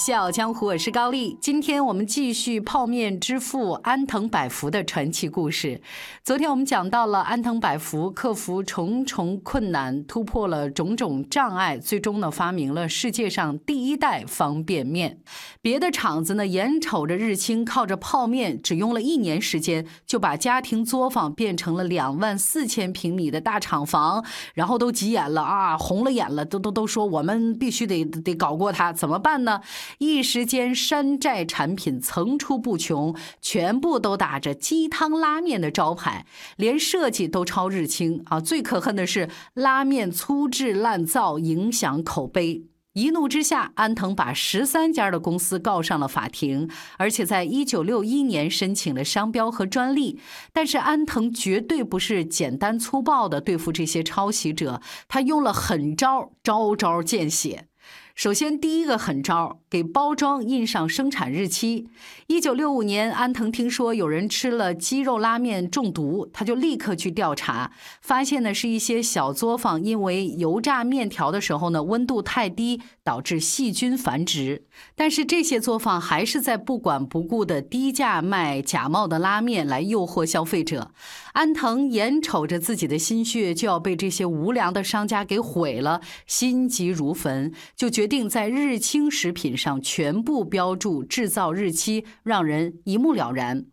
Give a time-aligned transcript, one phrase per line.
[0.00, 1.36] 笑傲江湖，我是高丽。
[1.42, 5.82] 今天我们继续泡面之父安藤百福的传奇故事。
[6.24, 15.18] 昨天我们讲到了安藤百福克服重重困难，突破了种种障碍，最终呢发明了世界上第一代方便面。
[15.60, 29.60] 别的厂子呢眼瞅着日清靠着泡面，只用了一年时间就把家庭作坊变成了两万四千平米的大厂房，然后都急眼了啊，红了眼了，都都都说我们必须得得搞过它，怎么办呢？
[29.98, 38.40] 一时间山寨产品层出不穷，全部都打着鸡汤拉面的招牌，连设计都超日清啊！
[38.40, 42.64] 最可恨的是拉面粗制滥造，影响口碑。
[42.94, 50.18] 一怒之下，安藤把十三家的公司告上了法庭，而且在一九六一年申请了商标和专利。
[50.52, 57.69] 但是安藤绝对不是简单粗暴的对付这些抄袭者，他用了狠招，招招见血。
[58.14, 61.88] 首先，第一个狠招，给包装印上生产日期。
[62.26, 67.72] 一九六五年，安藤听说有人吃了鸡肉拉面中毒，他就立刻去调查，
[68.02, 74.64] 发现呢是一些小作坊因为油炸面条的时候呢温度太低，导致细菌繁殖。
[74.94, 80.92] 但是这些作坊还是在不管不顾的低价卖假冒的拉面来诱惑消费者。
[81.32, 93.64] 安藤眼瞅着自己的心血就要被这些无良的商家给毁了，心急如焚，就决定在日清食品上全部标注制造日期，让人一目了然。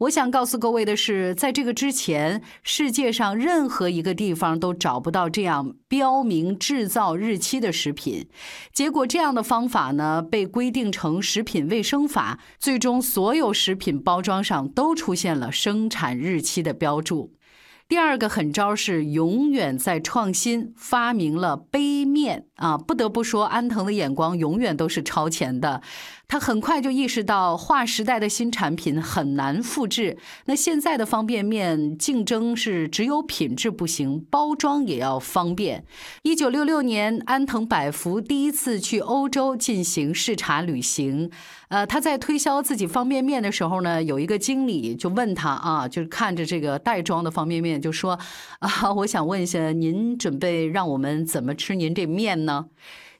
[0.00, 8.28] 我想告诉各位的是，在这个之前，世界上任何一个地方都找不到这样标明制造日期的食品。
[8.72, 17.32] 结果，这样的方法呢，被规定成食品卫生法，最终所有食品包装上都出现了生产日期的标注。
[17.88, 22.76] 第二个狠招是永远在创新，发明了杯面啊！
[22.76, 25.80] 不得不说，安藤的眼光永远都是超前的。
[26.28, 30.18] 他很快就意识到，划时代的新产品很难复制。
[30.46, 35.84] 那现在的方便面竞争是只有品质不行，包装也要方便。
[36.22, 41.30] 一九六六年，安藤百福第一次去欧洲进行视察旅行。
[41.68, 48.18] 呃，他在推销自己方便面的时候呢，有一个经理就问他啊，就是看着这个袋装的方便面，就说
[48.58, 52.66] 啊，我想问一下，您准备让我们怎么吃您这面呢？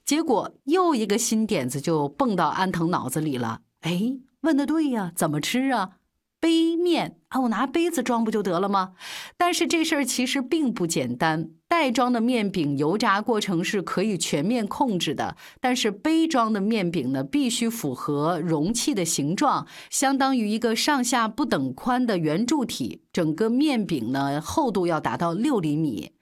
[0.07, 3.59] 结果又一个新点子就蹦到安藤脑子里了。
[3.81, 5.97] 哎，问的对呀，怎么吃啊？
[6.39, 8.93] 杯面啊，我拿杯子装不就得了吗？
[9.35, 11.49] 但是这事儿其实并不简单。
[11.67, 23.01] 袋装的面饼油炸过程是可以全面控制的，但是杯装的面饼呢，必须符合容器的形状，相当于一个上下不等宽的圆柱体。
[23.11, 26.13] 整个面饼呢，厚度要达到六厘米。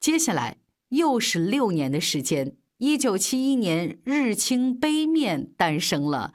[0.00, 0.56] 接下来
[0.88, 2.56] 又是六年的时间。
[2.80, 6.32] 一九七一年，日清杯面诞生了。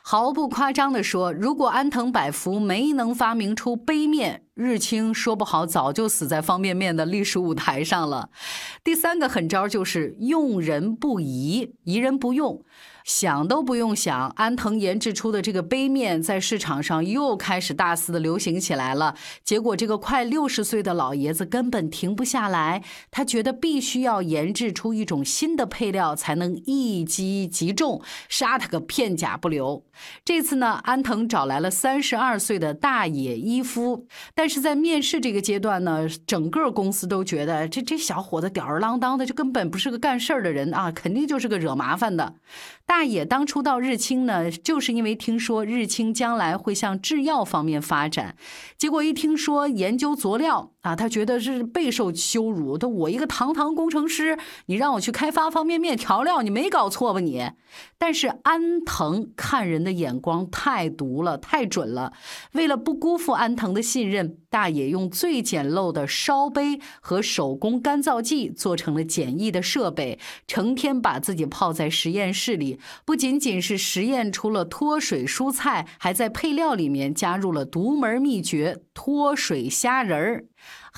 [0.00, 8.30] 毫不夸张地说，如果安藤百福没能发明出杯面，日清说不好早就死在方便面的历史舞台上了。
[8.82, 12.64] 第三个狠招就是用人不疑，疑人不用。
[13.04, 19.14] 想都不用想，安藤研制出的这个杯面在市场上又开始大肆的流行起来了。
[19.42, 29.86] 结果，这个快六十岁的老爷子根本停不下来，他觉得必须要研制出一种新的配料，才能一击即中，杀他个片甲不留。
[30.22, 42.34] 这次呢，安藤找来了三十二岁的大野一夫，但是在面试这个阶段呢，整个公司都觉得这这小伙子吊儿郎当的，就根本不是个干事儿的人啊，肯定就是个惹麻烦的。
[42.86, 48.34] 大野当初到日清呢，就是因为听说日清将来会向制药方面发展，
[48.76, 52.78] 结果一听说研究佐料啊，他觉得是备受羞辱。
[52.78, 57.50] 他我一个堂堂工程师，你让我去开发方便面调料，你没搞错吧你？
[57.98, 62.12] 但是安藤看人的眼光太毒了，太准了。
[62.52, 72.78] 为了不辜负安藤的信任，大爷用最简陋的烧杯和手工干燥剂做成了简易的设备，成天把自己泡在实验室里。
[73.04, 80.44] 不仅仅是实验出了脱水蔬菜，还在配料里面加入了独门秘诀——脱水虾仁儿。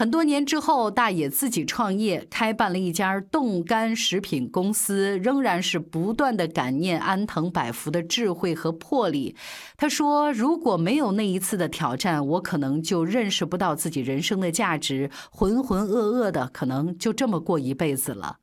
[0.01, 9.37] 很多年之后，大爷自己创业，开办了一家冻干食品公司，仍然是不断的感念安藤百福的智慧和魄力。
[9.77, 18.39] 他说：“如果没有那一次的挑战，我可能就认识不到自己人生的价值，浑浑噩噩的，可能就这么过一辈子了。”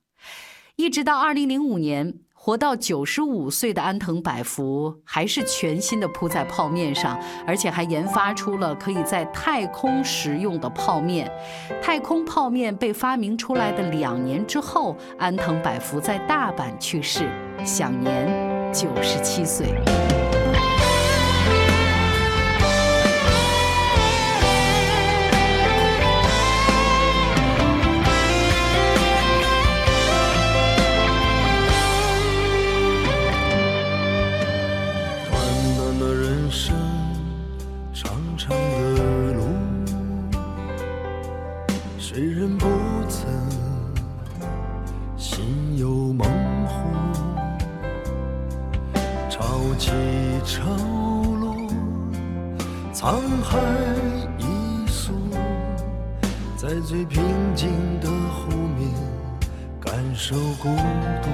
[0.77, 2.19] 一直到二零零五年。
[2.39, 11.29] 活到九十五岁的安藤百福，还是全新的铺在泡面上，而且还研发出了可以在太空食用的泡面。
[11.81, 17.27] 太空泡面被发明出来的两年之后，安藤百福在大阪去世，
[17.65, 19.73] 享年九十七岁。
[42.17, 42.65] 世人不
[43.07, 43.29] 曾
[45.15, 46.27] 心有猛
[46.65, 46.89] 虎
[49.29, 49.45] 潮
[49.77, 49.91] 起
[50.43, 50.63] 潮
[51.39, 51.55] 落
[52.91, 53.59] 沧海
[54.39, 55.13] 一粟
[56.55, 57.21] 在最平
[57.53, 57.69] 静
[58.01, 58.89] 的湖面
[59.79, 60.69] 感受孤
[61.21, 61.29] 独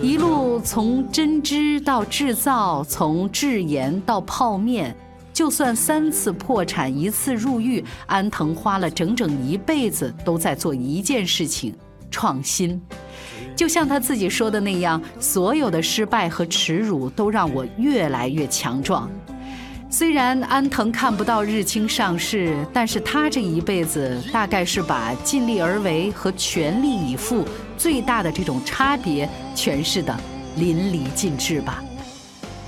[0.00, 4.96] 一路从针织到制造从制盐到泡面
[5.34, 11.74] 就算三次破产，一次入狱，安藤花了整整一辈子都在做一件事情：
[12.10, 12.80] 创新。
[13.56, 19.10] 就像他自己说的那样，所有的失败和耻辱都让我越来越强壮。
[19.90, 27.44] 虽然安藤看不到日清上市，但是他这一辈子大概是把尽力而为和全力以赴
[27.76, 30.16] 最大的这种差别诠释的
[30.56, 31.83] 淋漓尽致吧。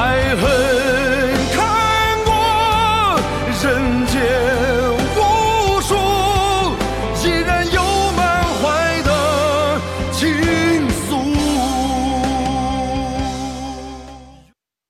[0.00, 0.59] 爱恨。